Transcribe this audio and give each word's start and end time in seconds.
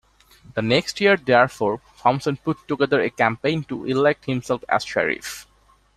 The 0.55 0.63
next 0.63 0.99
year, 0.99 1.15
therefore, 1.15 1.79
Thompson 1.99 2.35
put 2.35 2.57
together 2.67 2.99
a 3.01 3.11
campaign 3.11 3.63
to 3.65 3.85
elect 3.85 4.25
himself 4.25 4.63
as 4.67 4.83
Sheriff. 4.83 5.45